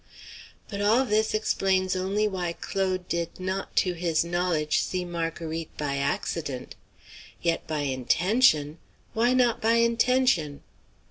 [0.67, 5.97] But all this explains only why Claude did not, to his knowledge, see Marguerite by
[5.97, 6.73] accident.
[7.43, 8.79] Yet by intention!
[9.13, 10.63] Why not by intention?